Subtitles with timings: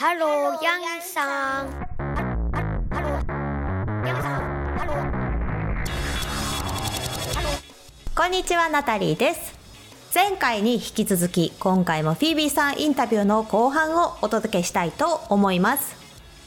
[0.00, 1.70] ハロー、ヤンさん。
[1.72, 4.42] ハロー、ヤンさん。
[4.78, 8.16] ハロー。
[8.16, 9.58] こんにちは、ナタリーです。
[10.14, 15.96] 前回に引き続き、今回もフィービーさんインタビューの後半をお届けしたいと思います。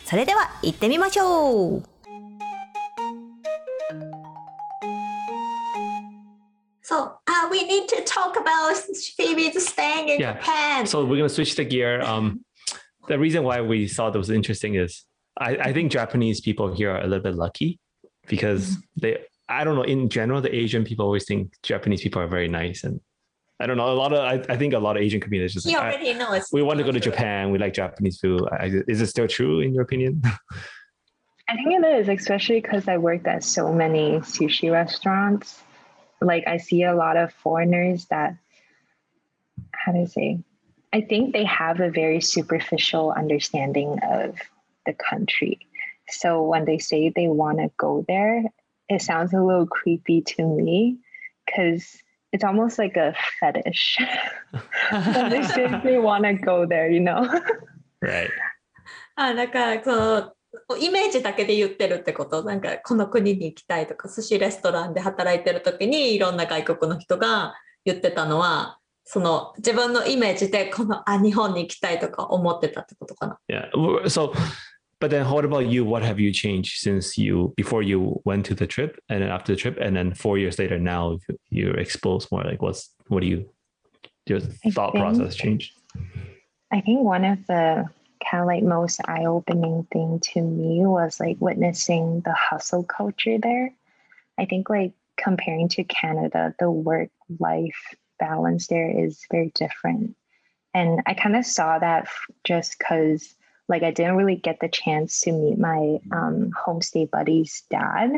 [0.06, 1.84] それでは行ってみましょう
[6.82, 8.78] So uh, we need to talk about
[9.18, 10.36] Phoebe's staying in Yeah.
[10.36, 10.88] Japan.
[10.88, 12.02] So we're gonna switch the gear.
[12.02, 12.46] Um,
[13.12, 15.06] the reason why we thought it was interesting is
[15.38, 17.78] I, I think Japanese people here are a little bit lucky
[18.28, 19.02] because mm-hmm.
[19.02, 19.18] they
[19.50, 22.86] I don't know in general the Asian people always think Japanese people are very nice
[22.86, 23.02] and
[23.60, 25.68] I don't know a lot of I, I think a lot of Asian communities just
[25.68, 26.48] he like, I- already knows.
[26.54, 29.60] we want to go to Japan we like Japanese food I, is it still true
[29.60, 30.22] in your opinion?
[31.50, 35.62] I think it is, especially because I worked at so many sushi restaurants.
[36.22, 38.38] Like I see a lot of foreigners that
[39.74, 40.40] how do I say?
[40.93, 44.37] I think they have a very superficial understanding of
[44.87, 45.59] the country.
[46.09, 48.45] So when they say they want to go there,
[48.89, 50.99] it sounds a little creepy to me
[51.45, 53.99] because it's almost like a fetish.
[54.91, 57.29] when they say they want to go there, you know?
[58.01, 58.31] right.
[59.19, 67.55] あだからそのイメージだけで言ってるってことなんかこの国に行きたいとか寿司レストランで働いてる時にいろんな外国の人が
[67.85, 73.39] 言ってたのは その自分のイメージでこのあ日本に行きたいとか思ってたってことかな。
[73.49, 73.71] Yeah.
[73.73, 74.33] w- So,
[75.01, 75.85] but then what about you?
[75.85, 79.55] What have you changed since you before you went to the trip and then after
[79.55, 82.43] the trip and then four years later now you- you're exposed more?
[82.45, 83.49] Like what's what do you
[84.27, 85.73] your I thought think- process changed?
[86.73, 87.87] I think one of the
[88.29, 93.39] kind of like most eye opening thing to me was like witnessing the hustle culture
[93.39, 93.71] there.
[94.37, 100.16] I think like comparing to Canada, the work life balance there is very different.
[100.74, 102.08] And I kind of saw that
[102.46, 103.36] just because
[103.68, 108.12] like I didn't really get the chance to meet my um, homestay buddy's dad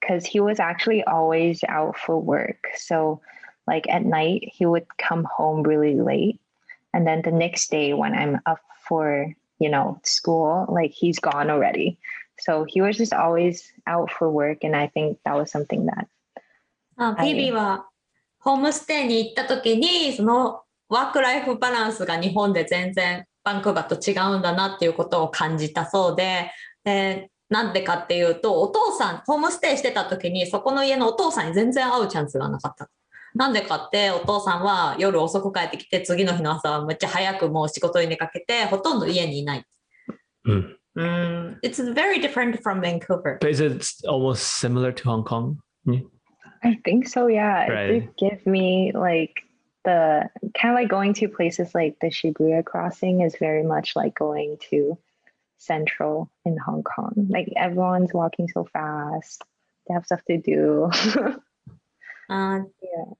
[0.00, 2.68] because he was actually always out for work.
[2.76, 3.20] So
[3.70, 6.40] like at night he would come home really late
[6.92, 11.50] and then the next day when i'm up for you know school like he's gone
[11.50, 11.98] already
[12.38, 16.08] so he was just always out for work and i think that was something that
[16.98, 17.86] um, あ、フィービーは
[18.40, 26.50] ホームステイに行った時にそのワークライフバランスが日本で全然バンクーバーと違うんだなっていうことを感じたそうで
[26.84, 32.88] でなんでかっていうとお父さんホームステイしてた時にそこの家のお父さんに全然会うチャンスがなかった。
[33.32, 39.64] なんでかってお父さんは夜遅く帰ってきて次の日の朝はめっちゃ早くもう仕事に出かけてほとんど家にいない。
[40.46, 40.80] Mm.
[40.96, 41.58] うん。
[41.62, 43.38] It's very different from Vancouver.
[43.38, 45.56] But is it almost similar to Hong Kong?
[46.63, 47.87] i think so yeah it Right.
[47.87, 49.43] did give me like
[49.83, 54.15] the kind of like going to places like the shibuya crossing is very much like
[54.15, 54.97] going to
[55.57, 59.43] central in hong kong like everyone's walking so fast
[59.87, 60.89] they have stuff to do
[62.29, 63.15] あ yeah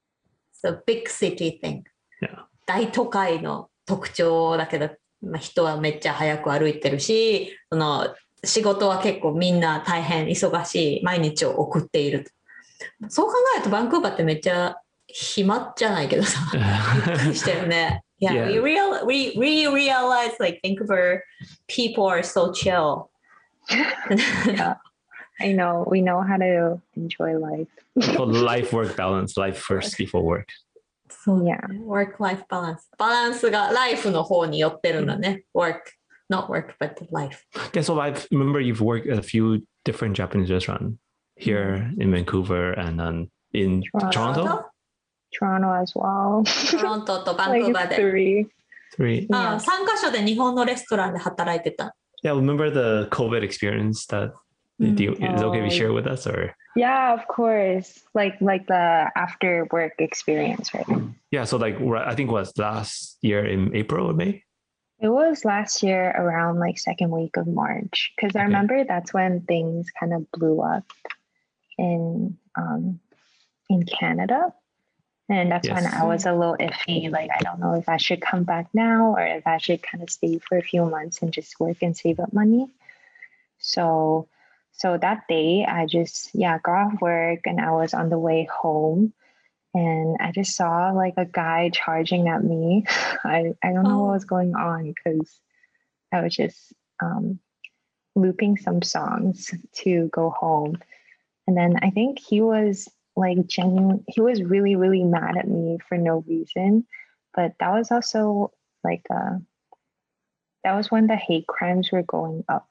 [0.58, 1.84] So big city thing.
[2.20, 2.46] Yeah.
[2.66, 4.90] 大都会の特徴だけど、
[5.22, 12.32] まあ、人はめっちゃ早く歩いてるし、その仕事は結構みんな大変忙しい毎日を送っている。
[13.08, 14.76] そう考えるとバンクーバーってめっちゃ
[15.06, 16.58] 暇じゃないけどさ、び
[17.14, 18.02] っくりしたよね。
[18.20, 18.46] Yeah, Yeah.
[18.48, 21.22] we real we we realize like Vancouver
[21.68, 23.10] people are so chill.
[24.46, 24.76] yeah
[25.40, 27.68] i know we know how to enjoy life
[28.00, 30.46] So life work balance, life first before work.
[31.10, 35.80] そう yeah work life balance バランスがライフの方に寄ってるんだね、work
[36.30, 40.50] not work but life Yeah, so I remember you've worked at a few different Japanese
[40.50, 40.96] restaurants
[41.40, 44.10] here in Vancouver and then in Toronto.
[44.42, 44.64] Toronto.
[45.32, 48.46] toronto as well トロント とバンクー like バーで three
[48.96, 49.26] Three.
[49.32, 54.32] あ3カ所で日本のレストランで働いてた Yeah, remember the COVID experience that
[54.78, 54.94] Mm.
[54.94, 58.04] do you, is it okay if you Oh, share with us or Yeah, of course.
[58.14, 60.86] Like like the after work experience, right?
[61.30, 64.42] yeah, so like right- I think it was last year in April or May.
[65.00, 68.46] It was last year around like second week of March because I Okay.
[68.48, 70.84] remember that's when things kind of blew up
[71.77, 72.99] in um
[73.69, 74.53] in Canada.
[75.29, 77.09] And that's when I was a little iffy.
[77.09, 80.03] Like I don't know if I should come back now or if I should kind
[80.03, 82.67] of stay for a few months and just work and save up money.
[83.59, 84.27] So
[84.73, 88.45] so that day I just yeah got off work and I was on the way
[88.51, 89.13] home
[89.73, 92.85] and I just saw like a guy charging at me.
[93.23, 94.03] I, I don't know Oh.
[94.05, 95.39] what was going on because
[96.11, 97.39] I was just um,
[98.15, 100.77] looping some songs to go home.
[101.46, 105.78] And then I think he was like genuine, he was really, really mad at me
[105.88, 106.86] for no reason.
[107.34, 108.52] But that was also
[108.82, 109.40] like a
[110.64, 112.68] that was when the hate crimes were going up.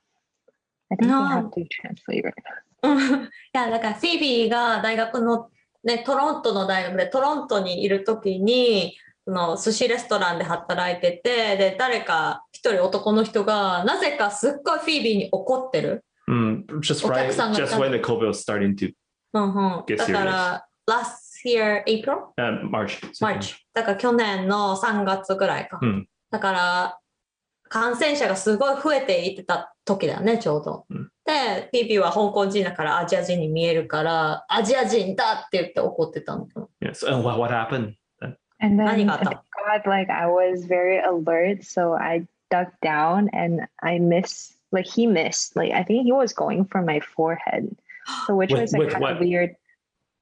[0.92, 1.22] I think No.
[1.22, 2.34] we have to translate it.
[2.84, 5.50] うんいやだからフィービーが大学の、
[5.84, 18.93] ね、トロントの大学でトロントにいる時にその寿司レストランで働いててで誰か一人男の人がなぜかすっごいフィービーに怒ってる、 Mm, just right, just when the COVID was starting to
[19.87, 23.01] Get だから last year April uh, March.
[23.21, 26.97] March だから去年の3月ぐらいか、うんだから
[27.69, 36.49] 感染者がすごい増えていってた時だよねちょうど、うんでフィービーは香港人だからアジア人に見えるからアジア人だって言って怒ってたの
[36.81, 37.07] Yes.
[37.07, 37.95] And what, what happened?
[38.61, 44.55] And then God, like I was very alert, so I ducked down and I missed,
[44.73, 47.75] like he missed like i think he was going for my forehead
[48.27, 49.13] so which with, was like kind what?
[49.13, 49.57] of weird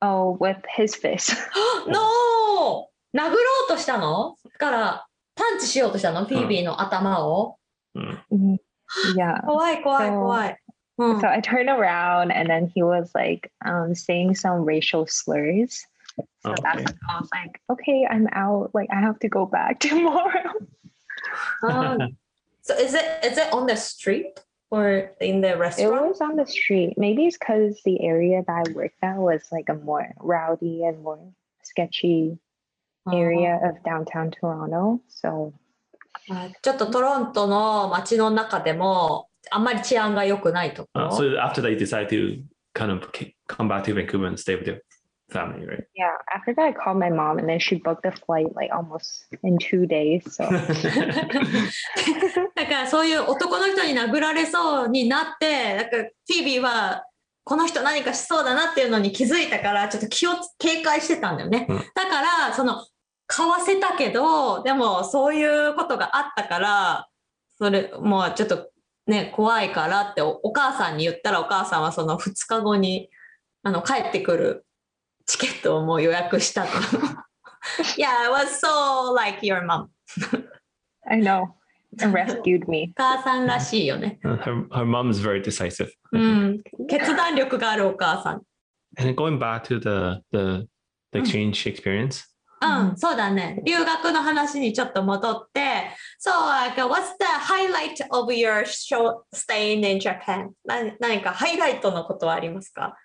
[0.02, 1.34] oh with his fist
[1.86, 3.36] no 殴ろ
[3.66, 7.56] うとしたのからパンチしようとしたのフィービーの頭を、
[7.96, 8.58] mm.
[9.16, 10.58] yeah 怖い怖い怖い、
[10.98, 15.86] so, so I turned around and then he was like um, saying some racial slurs.
[16.42, 16.62] So okay.
[16.62, 18.70] that's I was like, okay, I'm out.
[18.74, 20.52] Like I have to go back tomorrow.
[21.62, 21.98] Oh,
[22.68, 24.38] so is it is it on the street
[24.70, 26.08] or in the It restaurant?
[26.12, 26.94] was on the street.
[26.98, 31.02] Maybe it's because the area that I worked at was like a more rowdy and
[31.02, 31.18] more
[31.62, 32.36] sketchy
[33.10, 35.00] area of downtown Toronto.
[35.08, 35.52] So
[36.30, 41.16] あちょっとトロントの街の中でもあんまり治安が良くないとこ Uh, ろ。
[41.16, 42.42] so after that, you decide to
[42.74, 43.08] kind of
[43.46, 44.80] come back to Vancouver and stay with your
[45.30, 45.84] family, right?
[45.94, 49.26] yeah, after that I called my mom and then she booked the flight like almost
[49.42, 50.34] in two days.
[50.34, 50.44] So
[52.54, 57.04] だからそういう男の人に殴られそうになって、だからフィービーは
[57.44, 61.66] この人何かしそうだなっていうのに気づいたから、ちょっと気をつ警戒してたんだよね。
[61.68, 62.84] うんだから、その、
[63.26, 67.08] 買わせたけど、でもそういうことがあったから、
[67.58, 68.70] それ、もうちょっと
[69.06, 73.08] ね、怖いからっておお母さんに言ったら、お母さんはその2日後に、
[73.62, 74.66] あの、帰ってくる
[75.27, 76.69] チケットをもう予約したと。
[77.97, 79.89] yeah, it was so like your mom.
[81.09, 81.53] I know.
[81.93, 82.91] It rescued me.
[82.91, 84.19] お母さんらしいよね。
[84.23, 85.91] Uh, Her, her mom's very decisive.
[86.11, 88.41] うん、決断力があるお母さん。
[88.97, 90.67] And then going back to the the,
[91.11, 92.25] the exchange experience,
[92.63, 93.61] うん、そうだね。
[93.65, 95.89] 留学の話にちょっと戻って、
[96.19, 100.51] So, like, what's the highlight of your show staying in Japan?
[100.65, 102.95] 何何かハイライトのことはありますか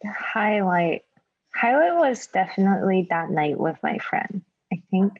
[0.00, 1.02] The highlight
[1.59, 4.41] Highlight was definitely that night with my friend.
[4.71, 5.13] I think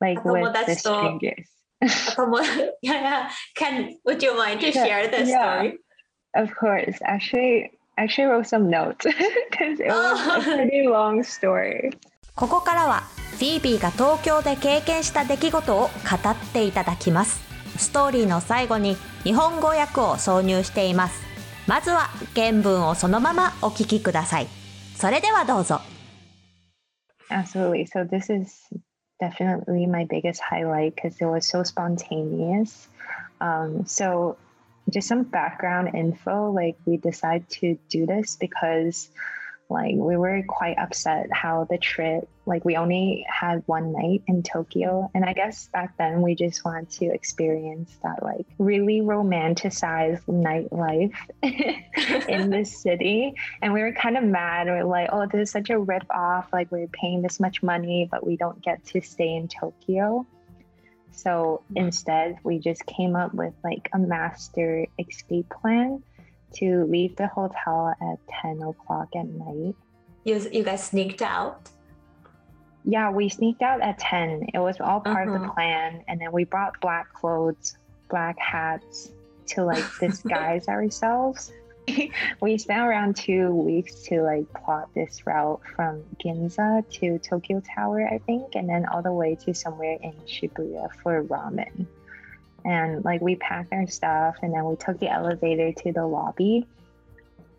[0.00, 1.46] like Oh, with the strangers.
[1.80, 2.44] あとも、い
[2.82, 3.28] やいや、
[3.58, 5.60] can, would you mind to share the Yeah.
[5.62, 5.78] story?
[6.34, 6.98] Of course.
[7.04, 9.04] Actually actually wrote some notes
[9.50, 10.40] because it was Oh.
[10.40, 11.90] a pretty long story.
[12.36, 13.00] ここからは
[13.32, 15.86] フィービーが東京で経験した出来事を語
[16.30, 17.40] っていただきます
[17.76, 21.20] ストーリーの最後に日本語訳を挿入しています
[21.66, 24.46] まずは原文をそのままお聞きください
[25.01, 25.81] それではどうぞ
[27.29, 27.85] Absolutely.
[27.85, 28.63] So this is
[29.19, 32.87] definitely my biggest highlight because it was so spontaneous.
[33.41, 34.37] Um, so
[34.89, 39.09] just some background info, like we decided to do this because
[39.69, 44.42] like we were quite upset how the trip like we only had one night in
[44.42, 50.24] Tokyo and I guess back then we just wanted to experience that like really romanticized
[50.26, 51.14] nightlife
[52.28, 54.66] in the city and we were kind of mad.
[54.66, 56.52] We are like, oh, this is such a rip off.
[56.52, 60.26] Like we're paying this much money, but we don't get to stay in Tokyo.
[61.12, 66.02] So instead, we just came up with like a master escape plan
[66.54, 69.74] to leave the hotel at 10 o'clock at night.
[70.24, 71.68] You, you guys sneaked out?
[72.84, 74.50] Yeah, we sneaked out at 10.
[74.54, 75.54] It was all part of the Uh-huh.
[75.54, 76.04] plan.
[76.08, 77.76] And then we brought black clothes,
[78.10, 79.10] black hats
[79.48, 81.52] to like disguise ourselves.
[82.40, 88.06] we spent around two weeks to like plot this route from Ginza to Tokyo Tower,
[88.08, 91.86] I think, and then all the way to somewhere in Shibuya for ramen.
[92.64, 96.66] And like we packed our stuff and then we took the elevator to the lobby.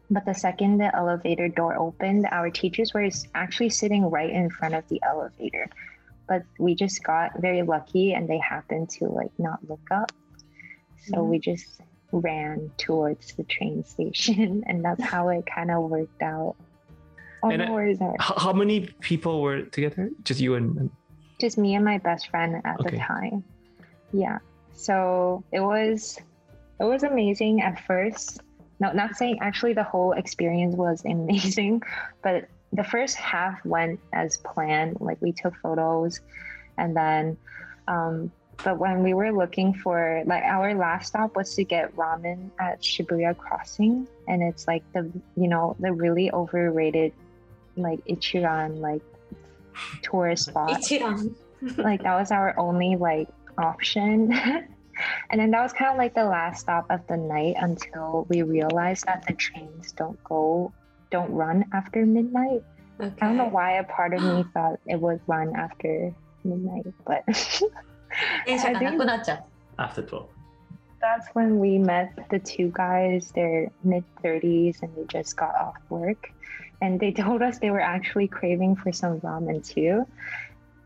[0.09, 4.75] But the second the elevator door opened, our teachers were actually sitting right in front
[4.75, 5.69] of the elevator.
[6.27, 10.11] But we just got very lucky and they happened to like not look up.
[11.07, 11.29] So Mhm.
[11.29, 11.81] we just
[12.11, 16.55] ran towards the train station and that's how it kind of worked out.
[17.41, 20.09] Oh, And no how, many people were together?
[20.23, 20.89] Just you and, and
[21.41, 22.91] Just me and my best friend at Okay.
[22.91, 23.43] the time.
[24.13, 24.39] Yeah.
[24.73, 26.19] So it was
[26.79, 28.39] it was amazing at first.
[28.79, 31.81] No, not saying actually the whole experience was amazing,
[32.21, 34.97] but the first half went as planned.
[34.99, 36.19] Like we took photos
[36.77, 37.37] and then
[37.87, 38.31] um
[38.63, 42.81] but when we were looking for like our last stop was to get ramen at
[42.81, 47.13] Shibuya Crossing, and it's like the you know the really overrated
[47.75, 49.01] like Ichiran like
[50.03, 50.79] tourist spot.
[50.91, 51.33] 一蘭
[51.77, 53.27] like that was our only like
[53.57, 54.31] option.
[55.29, 58.41] And then that was kind of like the last stop of the night until we
[58.43, 60.71] realized that the trains don't go,
[61.11, 62.63] don't run after midnight.
[62.99, 63.13] Okay.
[63.21, 67.23] I don't know why a part of me thought it would run after midnight, but
[67.27, 68.99] I think
[69.79, 70.29] after 12.
[71.01, 75.75] That's when we met the two guys, they're mid 30s and they just got off
[75.89, 76.31] work.
[76.81, 80.05] And they told us they were actually craving for some ramen too.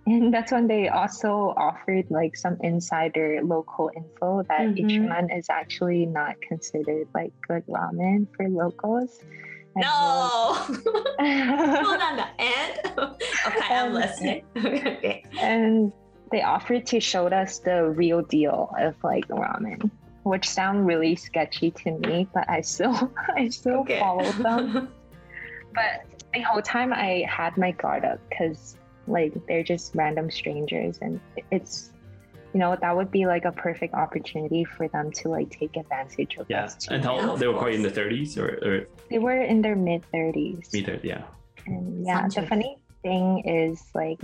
[0.08, 4.88] And that's when they also offered like some insider local info that mm-hmm.
[4.88, 9.20] Ichiran is actually not considered like good ramen for locals.
[9.76, 10.54] And no!
[10.64, 12.80] Hold on the end.
[12.98, 14.44] Okay, I'm um, listening.
[14.58, 15.24] okay.
[15.40, 15.92] And
[16.32, 19.92] they offered to show us the real deal of like ramen,
[20.24, 24.00] which sound really sketchy to me, but I still I still okay.
[24.00, 24.90] followed them.
[25.74, 31.00] but the whole time I had my guard up because like they're just random strangers
[31.02, 31.20] and
[31.52, 31.92] it's
[32.54, 36.38] you know that would be like a perfect opportunity for them to like take advantage
[36.38, 36.66] of Yeah.
[36.66, 36.94] us too.
[36.96, 39.76] And how of they were quite in the 30s or, or they were in their
[39.76, 40.74] mid 30s.
[40.74, 41.00] meter.
[41.04, 41.24] Yeah.
[41.66, 44.22] And yeah, the funny thing is like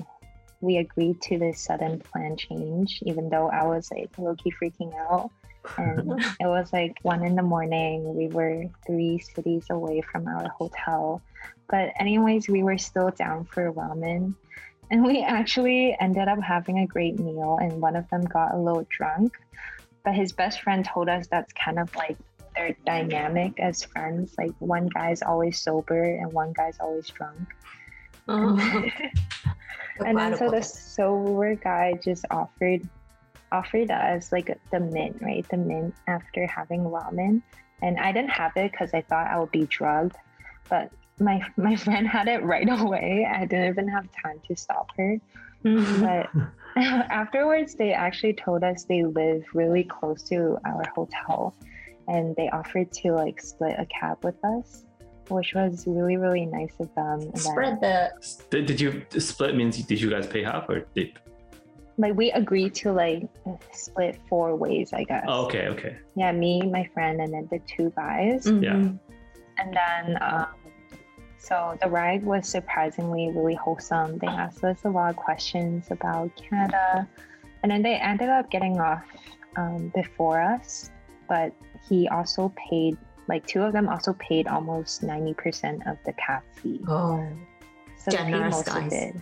[0.61, 4.95] we agreed to this sudden plan change, even though I was like low key freaking
[4.95, 5.29] out.
[5.77, 8.15] And it was like one in the morning.
[8.15, 11.21] We were three cities away from our hotel.
[11.69, 14.35] But anyways, we were still down for ramen.
[14.91, 18.57] And we actually ended up having a great meal, and one of them got a
[18.57, 19.37] little drunk.
[20.03, 22.17] But his best friend told us that's kind of like
[22.55, 24.35] their dynamic as friends.
[24.37, 27.47] Like one guy's always sober and one guy's always drunk.
[28.27, 28.57] Oh.
[30.05, 32.87] and then so the sober guy just offered
[33.51, 35.47] offered us like the mint, right?
[35.49, 37.41] The mint after having ramen.
[37.81, 40.15] And I didn't have it because I thought I would be drugged.
[40.69, 43.27] But my my friend had it right away.
[43.29, 45.20] I didn't even have time to stop her.
[45.63, 46.29] うん But
[46.75, 51.55] afterwards, they actually told us they live really close to our hotel,
[52.08, 54.84] and they offered to like split a cab with us,
[55.29, 57.22] which was really really nice of them.
[57.22, 58.12] And then, Spread the
[58.50, 61.20] Did, did you split means did you guys pay half or did?
[61.98, 63.24] like we agreed to like
[63.72, 65.25] split four ways, I guess.
[65.27, 65.98] Oh, okay, okay.
[66.15, 68.46] Yeah, me, my friend, and then the two guys.
[68.46, 68.98] Mhm.
[69.60, 70.48] And then, um,
[71.43, 74.17] so the ride was surprisingly really wholesome.
[74.17, 77.05] They asked us a lot of questions about Canada,
[77.62, 79.03] and then they ended up getting off
[79.57, 80.89] um, before us.
[81.27, 81.51] But
[81.89, 82.97] he also paid,
[83.27, 86.79] like two of them also paid almost ninety percent of the cab fee.
[86.88, 87.27] Oh.
[87.97, 89.13] So Generous guys.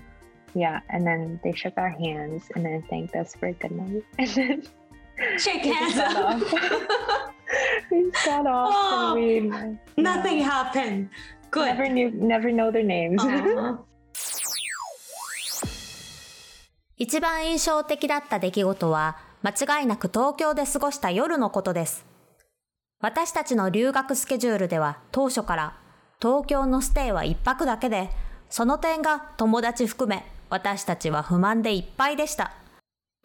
[0.53, 4.03] Yeah, and then they shook our hands and then thanked us for a good night.
[4.19, 4.63] And then
[5.39, 5.95] Shake hands.
[7.91, 9.39] we got off Oh, we
[10.01, 10.43] Nothing yeah.
[10.43, 11.09] happened.
[11.51, 11.65] Good.
[11.65, 13.21] never knew never know their names.
[13.21, 13.79] あ
[16.97, 22.05] 一番印象的だった出来事は間違いなく東京で過ごした夜のことです。
[23.01, 25.73] 私たちの留学スケジュールでは当初から
[26.21, 28.09] 東京のステイは一泊だけで、
[28.49, 32.51] その点が友達含め私たちは不満でいっぱいでした。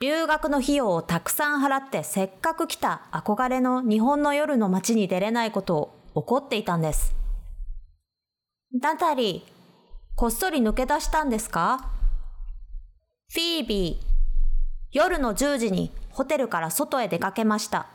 [0.01, 7.15] 留学の費用をたくさん払ってせっかく来た憧れの日本の夜の街に出れないことを怒っていたんです。
[8.79, 9.51] ナタリー、
[10.17, 11.89] こっそり抜け出したんですか？
[13.33, 14.07] フィービー、
[14.93, 17.87] 夜の10時にホテルから外へ出かけました。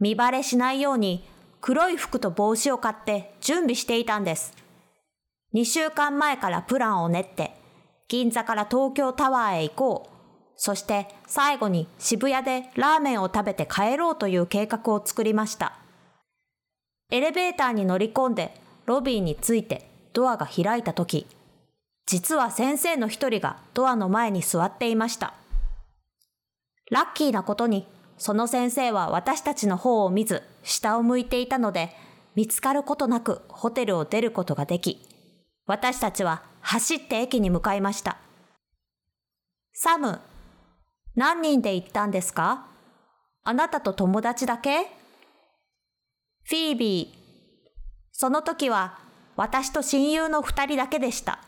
[0.00, 1.24] 見バレしないように
[1.60, 4.54] 黒い服と帽子を買って準備していたんです。
[5.54, 7.52] 2週間前からプランを練って、
[8.08, 10.16] 銀座から東京タワーへ行こう。
[10.56, 15.78] そして最後に渋谷でラーメンを食べて帰ろうという計画を作りました。
[17.12, 21.26] エレベーターに乗り込んでロビーに着いてドアが開いた時、
[22.06, 25.34] 実は先生の一人がドアの前に座っていました。
[26.90, 27.86] ラッキーなことに、
[28.16, 31.94] その先生は私たちの方を見ず、下を向いていたので、
[32.34, 35.06] 見つかることなくホテルを出ることができ、
[35.66, 38.16] 私たちは走って駅に向かいました。
[39.74, 40.18] サム、
[41.14, 42.66] 何人で行ったんですか？
[43.44, 44.84] あなたと友達だけ？
[46.44, 47.18] フィービー、
[48.12, 48.98] その時は
[49.38, 51.38] 私と親友の二人だけでした。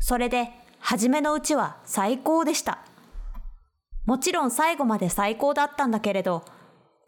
[0.00, 2.80] それで、初めのうちは最高でした。
[4.04, 6.44] もちろん最後まで最高だったんだけれど、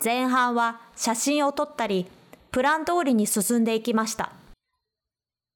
[0.03, 2.07] 前半は写真を撮ったり、
[2.53, 4.31] プラン通りに進んでいきました。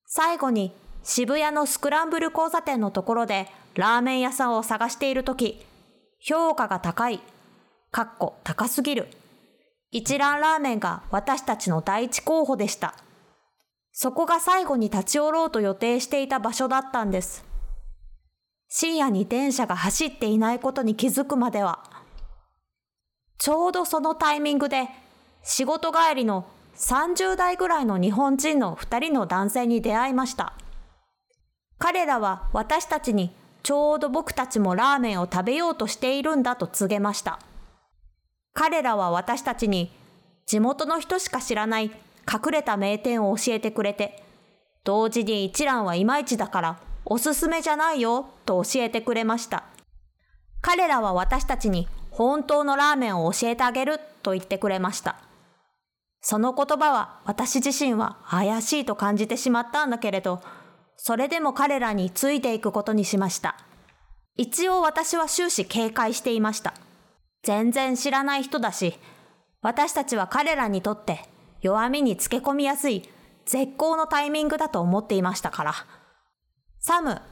[0.06, 5.64] 最後に渋谷のスクランブル交差点のところでラーメン屋さんを探しているとき、
[6.18, 7.20] 評価が高い、
[7.92, 9.06] かっこ高すぎる。
[9.92, 12.96] 一蘭ラーメンが私たちの第一候補でした。
[13.92, 17.44] そこが最後に立ち寄ろうと予定していた場所だったんです。
[18.68, 21.84] 深夜に電車が走っていないことに気づくまでは、
[23.38, 24.88] ちょうどそのタイミングで
[25.42, 26.46] 仕事帰りの
[26.76, 30.54] 30代ぐらいの日本人の2人の男性に出会いました。
[31.78, 37.40] 彼らは私たちにちょうど僕たちもラーメンを食べようとしているんだと告げました。
[38.54, 39.92] 彼らは私たちに
[40.46, 41.90] 地元の人しか知らない
[42.30, 44.22] 隠れた名店を教えてくれて、
[44.84, 49.64] 同時に一蘭はいまいちだからおすすめじゃないよと教えてくれました。
[50.60, 55.16] 彼らは私たちに本当のラーメンを教えてあげると言ってくれました。
[56.20, 60.40] その言葉は私自身は怪しいと感じてしまったんだけれど、
[60.96, 63.56] それでも彼らについていくことにしました。
[64.36, 66.74] 一応私は終始警戒していました。
[67.42, 68.94] 全然知らない人だし、
[69.62, 71.24] 私たちは彼らにとって
[71.62, 73.08] 弱みにつけ込みやすい
[73.46, 75.74] 絶好のタイミングだと思っていましたから。
[76.80, 77.22] サム、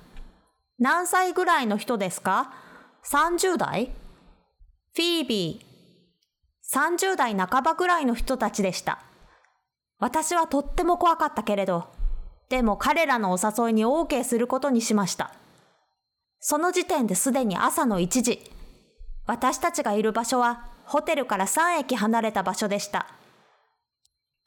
[0.79, 2.53] 何歳ぐらいの人ですか
[3.05, 3.91] ?30 代
[4.95, 5.71] フィービー、
[6.73, 9.01] 30代半ばぐらいの人たちでした。
[9.99, 11.89] 私はとっても怖かったけれど、
[12.49, 15.33] でも彼らのお誘いに OK することにしました。
[16.39, 18.41] その時点ですでに朝の1時。
[19.27, 23.07] 私たちがいる場所はホテルから3駅離れた場所でした。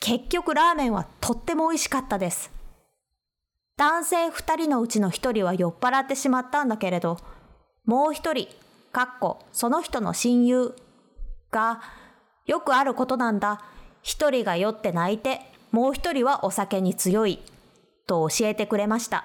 [0.06, 2.52] 結局ラーメンはとっても美味しかったです。
[3.78, 7.18] 男性2人のうちの1人は酔っ払ってしまったんだけれど、
[7.86, 8.48] もう1人、
[8.92, 10.76] かっこその人の親友
[11.52, 11.82] が、
[12.46, 13.64] よくあることなんだ。
[14.04, 15.40] 1人が酔って泣いて、
[15.72, 17.40] もう1人はお酒に強い。
[18.06, 19.24] と教えてくれました。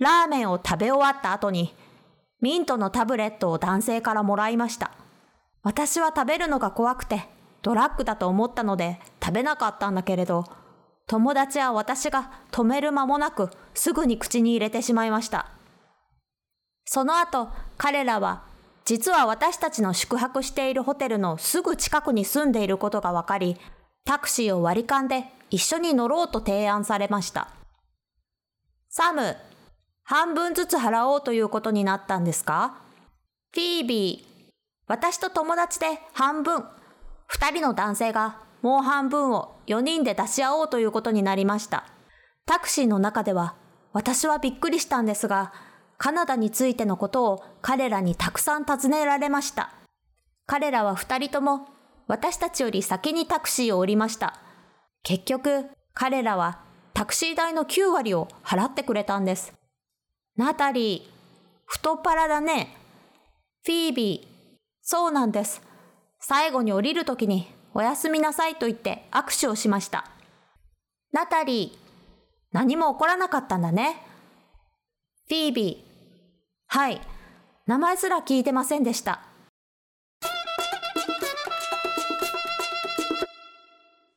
[0.00, 1.72] ラーメンを食べ終わった後に、
[2.40, 4.90] ミントのタブレットを男性からもらいました。
[5.62, 7.35] 私は食べるのが怖くて、
[7.66, 10.44] ドラッグだと思ったので食べなかったんだけれど、
[11.08, 15.50] 友達は私が止める間もなくすぐに口に入れてしまいました。
[16.84, 18.44] その後、彼らは
[18.84, 23.56] 実は私たちの宿泊しているホテルのすぐ近くに住んでいることが分かり、
[24.04, 27.48] タクシーを割り勘で一緒に乗ろうと提案されました。
[28.90, 29.36] サム、
[30.04, 32.76] 半分ずつ払おうということになったんですか？
[33.52, 34.52] フィービー、
[34.86, 36.64] 私と友達で半分、
[37.26, 41.84] 二人の男性がもう半分を4人で出し合おうということになりました。
[42.46, 43.54] タクシーの中では
[43.92, 45.52] 私はびっくりしたんですが、
[45.98, 49.72] カナダについてのことを彼らにたくさん尋ねられました。
[50.46, 51.68] 彼らは二人とも
[52.06, 54.38] 私たちより先にタクシーを降りました。
[55.02, 56.60] 結局、彼らは
[56.92, 59.52] タクシー代の9割を払ってくれたんです。
[60.36, 61.10] ナタリー、
[61.64, 62.76] 太っ腹だね。
[63.64, 65.62] フィービー、そうなんです。
[66.28, 70.10] 最後に降りるときにおやすみなさいと言って握手をしました。
[71.12, 71.78] ナタリー、
[72.50, 74.02] 何も起こらなかったんだね。
[75.28, 76.26] フィービー、
[76.66, 77.00] はい、
[77.68, 79.22] 名前すら聞いてませんでした。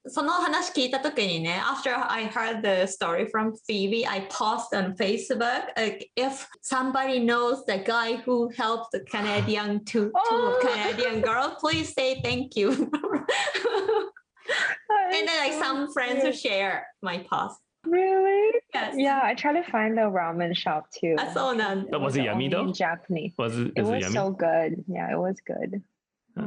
[0.09, 5.73] その話聞いたときにね、after I heard the story from Phoebe, I paused on Facebook.
[5.79, 11.95] Like, if somebody knows the guy who helped the Canadian two, two Canadian girls, please
[11.95, 12.71] say thank you.
[15.13, 17.59] and then like some friends who share my post.
[17.87, 18.61] Really?
[18.73, 18.95] Yes.
[18.97, 21.17] Yeah, I try to find the ramen shop too.
[21.19, 21.99] あ、そうなんだ。
[21.99, 22.61] But was it Only yummy though?
[22.67, 23.33] In Japanese.
[23.39, 23.73] Was it?
[23.77, 24.15] It Is it was yummy?
[24.15, 24.85] so good.
[24.89, 25.83] Yeah, it was good.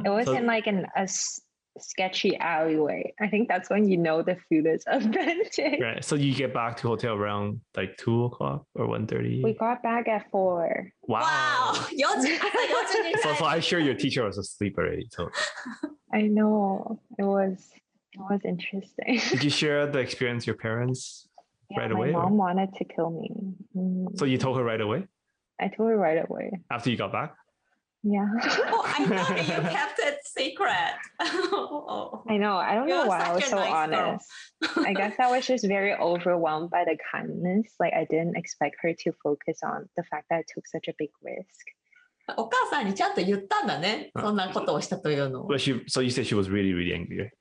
[0.04, 1.40] It was So- in like an, a s-
[1.79, 3.13] sketchy alleyway.
[3.19, 5.81] I think that's when you know the food is authentic.
[5.81, 6.03] Right.
[6.03, 9.43] So you get back to hotel around like two o'clock or one thirty.
[9.43, 10.89] We got back at four.
[11.03, 11.21] Wow.
[11.21, 11.87] Wow.
[13.21, 15.07] so, so I'm sure your teacher was asleep already.
[15.11, 15.29] So
[16.13, 16.99] I know.
[17.17, 17.69] It was
[18.13, 19.19] it was interesting.
[19.29, 21.27] Did you share the experience with your parents
[21.69, 22.11] yeah, right my away?
[22.11, 22.37] My mom or?
[22.37, 23.31] wanted to kill me.
[23.75, 24.17] Mm.
[24.17, 25.07] So you told her right away?
[25.59, 26.51] I told her right away.
[26.71, 27.33] After you got back?
[28.03, 28.25] Yeah.
[28.43, 29.99] oh, I know you kept
[30.32, 30.94] secret.
[31.20, 32.22] oh.
[32.28, 32.56] I know.
[32.56, 34.20] I don't You're know why I was such a so nice girl.
[34.64, 34.78] honest.
[34.88, 37.74] I guess I was just very overwhelmed by the kindness.
[37.80, 40.94] Like I didn't expect her to focus on the fact that I took such a
[40.98, 41.74] big risk.
[42.36, 44.10] お母さんにちゃんと言ったんだね。
[44.14, 45.48] そんなことをしたというのを。
[45.48, 47.16] But she, so you said she was really, really angry.
[47.16, 47.32] right?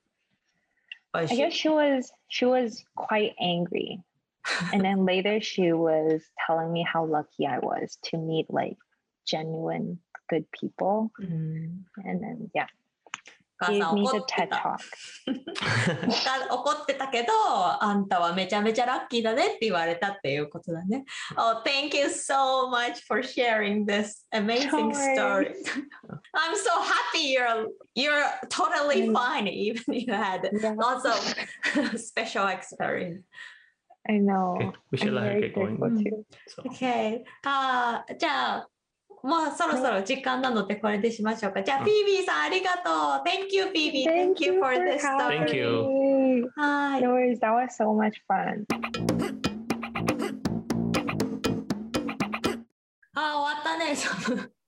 [1.14, 4.00] I I guess she was she was quite angry.
[4.72, 8.78] and then later she was telling me how lucky I was to meet like
[9.26, 11.12] genuine good people.
[11.20, 12.68] うん And then yeah.
[13.62, 14.58] 母さ gave ん me 怒 the って TED た。
[14.58, 14.78] talk.
[16.52, 17.32] 怒ってたけど、
[17.84, 21.06] あんたはめちゃめちゃラッキーだねって言われたっていうことだね。
[21.38, 25.18] Oh, thank you so much for sharing this amazing Don't story.
[25.18, 25.56] worry.
[26.34, 29.14] I'm so happy you're you're totally Mm.
[29.14, 33.26] fine even you had Yeah, lots of special experience.
[34.10, 34.56] I know.
[34.56, 35.78] Okay, we should I'm let her very get going.
[35.78, 36.26] grateful too.
[36.48, 37.24] So, Okay.
[37.46, 38.70] あーじゃあ、
[39.23, 41.63] もうそろそろ時間なのでこれでしましょうか。
[41.63, 43.23] じゃあ、フィービーさんありがとう。
[43.25, 44.05] Thank you, Phoebe.
[44.05, 45.47] Thank you for this story.
[45.47, 46.51] Thank you.
[46.99, 47.03] い。
[47.03, 47.39] No worries.
[47.39, 48.67] That was so much fun.
[53.15, 53.95] あー終わったね。
[53.95, 54.62] その疲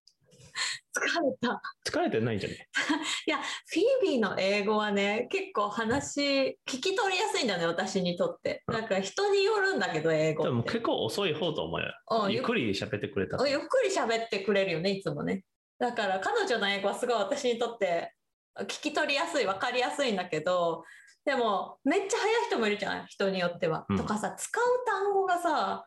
[1.20, 1.60] れた。
[1.86, 2.68] 疲れてないんじゃね？
[3.26, 8.62] いや、フィービーの英語はね、結構話、聞き取りやすいんだね、私にとって。
[8.66, 10.44] なんか人によるんだけど、英語。
[10.44, 11.92] でも結構遅い方と思うよ
[12.24, 12.32] うん。
[12.32, 13.36] ゆっくり喋ってくれた。
[13.48, 15.44] ゆっくり喋ってくれるよね、いつもね。
[15.78, 18.14] だから彼女の英語はすごい私にとって
[18.60, 20.84] 聞き取りやすい、分かりやすいんだけど、
[21.24, 23.84] でもめっちゃ早い人もいるじゃん、人によっては。
[23.88, 25.86] うんとかさ、使う単語がさ、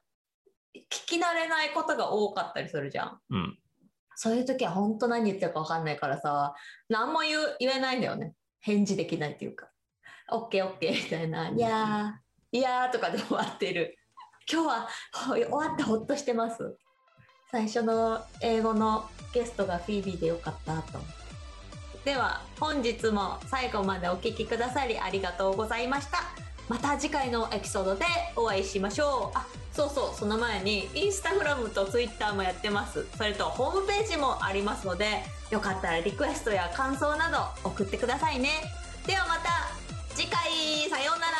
[0.75, 3.19] 聞き慣れないことが多かったりするじゃん。
[3.29, 3.59] うん。
[4.19, 6.55] そういう時は本当何言ってるか分かんないからさ、
[6.89, 8.33] 何も言う言えないんだよね。
[8.61, 9.69] 返事できないっていうか。
[10.31, 10.49] OK、
[10.79, 11.49] OK みたいな。
[11.49, 13.95] いやー、いやーとかで終わってる。
[14.51, 16.75] 今日はほ終わってほっとしてます。
[17.51, 21.09] 最初の英語のゲストがフィービーでよかったと思っ
[22.03, 22.11] て。
[22.13, 26.23] では、本日も最後までお聞きくださりありがとうございました。
[26.67, 29.31] また次回のエピソードでお会いしましょ
[29.63, 29.66] う。
[29.77, 33.05] そうそうその前にインスタグラムとツイッターもやってます。
[33.15, 38.49] それとホームページもありますのでよかったらリクエストや感想など送ってくださいね。
[39.05, 39.69] ではまた
[40.15, 41.33] 次回さようなら。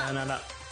[0.00, 0.63] さようなら。